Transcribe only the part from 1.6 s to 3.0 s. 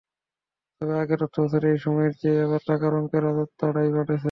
একই সময়ের চেয়ে এবার টাকার